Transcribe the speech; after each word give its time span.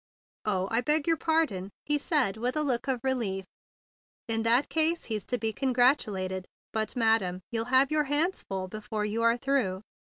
"Oh, 0.45 0.67
I 0.71 0.81
beg 0.81 1.05
your 1.05 1.15
pardon!" 1.15 1.69
he 1.85 1.99
said 1.99 2.35
with 2.35 2.55
a 2.57 2.63
look 2.63 2.87
of 2.87 3.03
relief. 3.03 3.45
"In 4.27 4.41
that 4.41 4.67
case 4.67 5.03
he's 5.03 5.27
to 5.27 5.37
be 5.37 5.53
congratulated. 5.53 6.47
But, 6.73 6.95
madam, 6.95 7.41
you'll 7.51 7.65
have 7.65 7.91
your 7.91 8.05
hands 8.05 8.41
full 8.41 8.67
before 8.67 9.05
you 9.05 9.21
are 9.21 9.37
through. 9.37 9.83